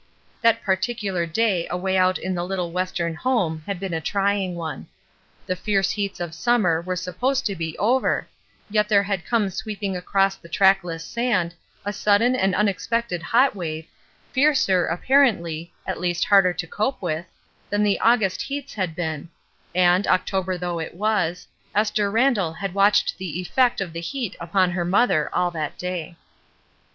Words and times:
That 0.41 0.63
particular 0.63 1.27
day 1.27 1.67
away 1.69 1.95
out 1.95 2.17
in 2.17 2.33
the 2.33 2.43
little 2.43 2.69
386 2.71 2.87
ESTER 2.91 3.03
RIED'S 3.05 3.19
NAMESAKE 3.19 3.23
Western 3.29 3.49
home 3.53 3.63
had 3.67 3.79
been 3.79 3.93
a 3.93 4.01
trying 4.01 4.55
one. 4.55 4.87
The 5.45 5.55
fierce 5.55 5.91
heats 5.91 6.19
of 6.19 6.33
summer 6.33 6.81
were 6.81 6.95
supposed 6.95 7.45
to 7.45 7.55
be 7.55 7.77
over, 7.77 8.27
yet 8.67 8.89
there 8.89 9.03
had 9.03 9.27
come 9.27 9.51
sweeping 9.51 9.95
across 9.95 10.35
the 10.37 10.49
trackless 10.49 11.05
sand 11.05 11.53
a 11.85 11.93
sudden 11.93 12.35
and 12.35 12.55
unexpected 12.55 13.21
hot 13.21 13.55
wave, 13.55 13.85
fiercer, 14.33 14.87
apparently, 14.87 15.71
at 15.85 15.99
least 15.99 16.25
harder 16.25 16.53
to 16.53 16.65
cope 16.65 16.99
with, 16.99 17.27
than 17.69 17.83
the 17.83 17.99
August 17.99 18.41
heats 18.41 18.73
had 18.73 18.95
been; 18.95 19.29
and, 19.75 20.07
October 20.07 20.57
though 20.57 20.79
it 20.79 20.95
was, 20.95 21.47
Esther 21.75 22.09
Randall 22.09 22.53
had 22.53 22.73
watched 22.73 23.19
the 23.19 23.39
effect 23.39 23.79
of 23.79 23.93
the 23.93 24.01
heat 24.01 24.35
upon 24.39 24.71
her 24.71 24.83
mother 24.83 25.29
all 25.31 25.51
that 25.51 25.77
day. 25.77 26.15